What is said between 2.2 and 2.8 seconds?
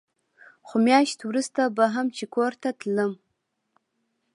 کور ته